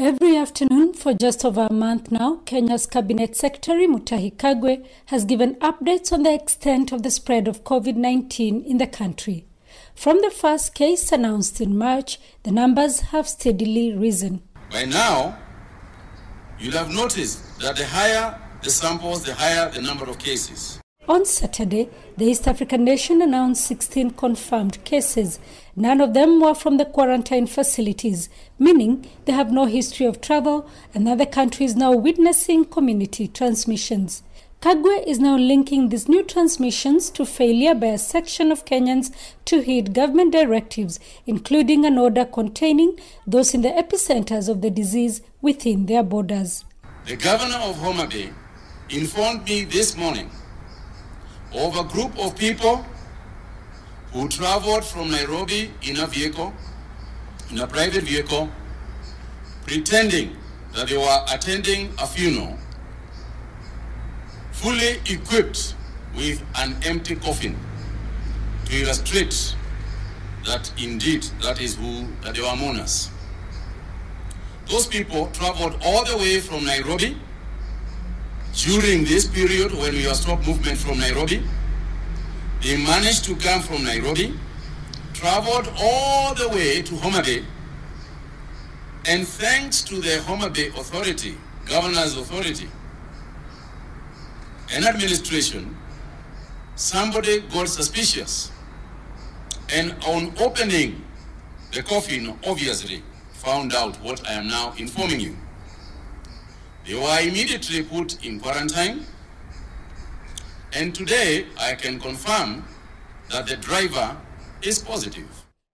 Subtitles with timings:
[0.00, 5.56] Every afternoon for just over a month now, Kenya's Cabinet Secretary Mutahi Kagwe has given
[5.56, 9.44] updates on the extent of the spread of COVID 19 in the country.
[9.94, 14.40] From the first case announced in March, the numbers have steadily risen.
[14.70, 15.38] By now,
[16.58, 20.79] you'll have noticed that the higher the samples, the higher the number of cases.
[21.08, 21.88] On Saturday,
[22.18, 25.40] the East African nation announced 16 confirmed cases.
[25.74, 28.28] None of them were from the quarantine facilities,
[28.58, 34.22] meaning they have no history of travel, and country is now witnessing community transmissions.
[34.60, 39.10] Kagwe is now linking these new transmissions to failure by a section of Kenyans
[39.46, 42.96] to heed government directives, including an order containing
[43.26, 46.64] those in the epicenters of the disease within their borders.
[47.06, 48.30] The governor of Homa Bay
[48.90, 50.30] informed me this morning
[51.54, 52.84] of a group of people
[54.12, 56.52] who traveled from Nairobi in a vehicle,
[57.50, 58.48] in a private vehicle,
[59.66, 60.36] pretending
[60.74, 62.56] that they were attending a funeral,
[64.52, 65.74] fully equipped
[66.14, 67.56] with an empty coffin
[68.66, 69.54] to illustrate
[70.46, 73.10] that indeed that is who that they were mourners.
[74.68, 77.16] Those people traveled all the way from Nairobi
[78.54, 81.42] during this period when we were stop movement from Nairobi.
[82.62, 84.38] They managed to come from Nairobi,
[85.14, 87.44] traveled all the way to Homa Bay,
[89.06, 92.68] and thanks to the Homa Bay Authority, Governor's Authority,
[94.72, 95.76] and administration,
[96.76, 98.50] somebody got suspicious.
[99.72, 101.04] And on opening
[101.72, 105.36] the coffin, obviously found out what I am now informing you.
[106.86, 109.06] They were immediately put in quarantine.
[110.72, 112.64] And today I can confirm
[113.30, 114.16] that the driver
[114.62, 115.28] is positive.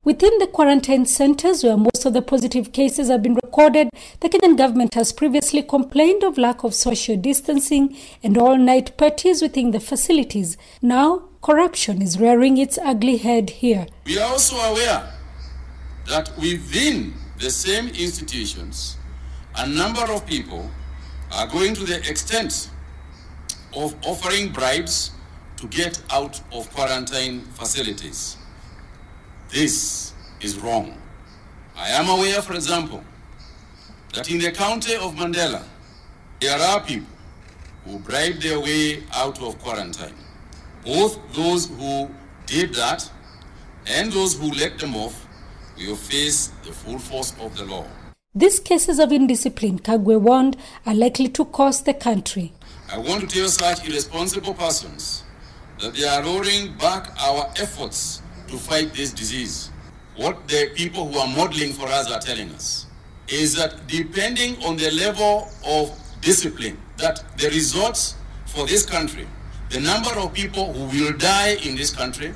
[0.05, 3.89] Within the quarantine centers where most of the positive cases have been recorded,
[4.21, 9.43] the Kenyan government has previously complained of lack of social distancing and all night parties
[9.43, 10.57] within the facilities.
[10.81, 13.89] Now, corruption is rearing its ugly head here.
[14.05, 15.13] We are also aware
[16.09, 18.97] that within the same institutions,
[19.57, 20.71] a number of people
[21.33, 22.71] are going to the extent
[23.75, 25.11] of offering bribes
[25.57, 28.37] to get out of quarantine facilities.
[29.51, 30.97] This is wrong.
[31.77, 33.03] I am aware, for example,
[34.15, 35.63] that in the county of Mandera,
[36.41, 37.09] there are people
[37.85, 40.15] who bribe their way out of quarantine.
[40.85, 42.11] Both those who
[42.47, 43.11] did that
[43.87, 45.27] and those who let them off
[45.79, 47.87] will face the full force of the law.
[48.37, 52.53] These cases of indiscipline, Kagwe warned, are likely to cost the country.
[52.93, 55.25] I want to tell such irresponsible persons
[55.81, 59.71] that they are rolling back our efforts to fight this disease.
[60.17, 62.85] What the people who are modeling for us are telling us
[63.27, 69.27] is that depending on the level of discipline, that the results for this country,
[69.71, 72.35] the number of people who will die in this country,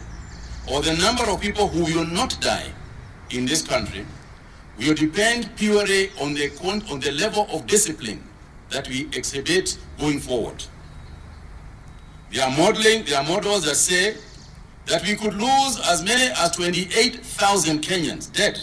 [0.73, 2.73] or the number of people who will not die
[3.29, 4.07] in this country,
[4.89, 6.51] will depend purely on the,
[6.91, 8.23] on the level of discipline
[8.71, 10.65] that we exhibit going forward.
[12.33, 14.17] They are modeling, there are models that say
[14.87, 18.59] that we could lose as many as 28,000 Kenyans dead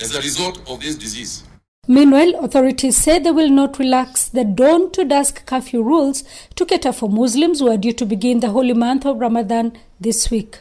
[0.00, 1.44] as a result of this disease.
[1.86, 6.92] Meanwhile, authorities say they will not relax the dawn to dusk curfew rules to cater
[6.92, 10.60] for Muslims who are due to begin the holy month of Ramadan this week.